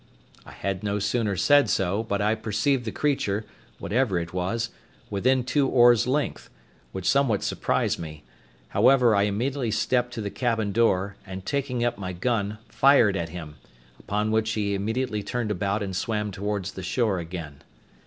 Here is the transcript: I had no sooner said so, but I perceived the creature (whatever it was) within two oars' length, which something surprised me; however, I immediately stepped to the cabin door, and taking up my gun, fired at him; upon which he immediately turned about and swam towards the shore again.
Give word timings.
I 0.47 0.51
had 0.53 0.81
no 0.81 0.97
sooner 0.97 1.35
said 1.37 1.69
so, 1.69 2.01
but 2.01 2.23
I 2.23 2.33
perceived 2.33 2.85
the 2.85 2.91
creature 2.91 3.45
(whatever 3.77 4.17
it 4.17 4.33
was) 4.33 4.71
within 5.11 5.43
two 5.43 5.67
oars' 5.67 6.07
length, 6.07 6.49
which 6.91 7.07
something 7.07 7.39
surprised 7.41 7.99
me; 7.99 8.23
however, 8.69 9.13
I 9.15 9.25
immediately 9.25 9.69
stepped 9.69 10.11
to 10.15 10.21
the 10.21 10.31
cabin 10.31 10.71
door, 10.71 11.17
and 11.23 11.45
taking 11.45 11.83
up 11.85 11.99
my 11.99 12.13
gun, 12.13 12.57
fired 12.67 13.15
at 13.15 13.29
him; 13.29 13.57
upon 13.99 14.31
which 14.31 14.53
he 14.53 14.73
immediately 14.73 15.21
turned 15.21 15.51
about 15.51 15.83
and 15.83 15.95
swam 15.95 16.31
towards 16.31 16.71
the 16.71 16.81
shore 16.81 17.19
again. 17.19 17.61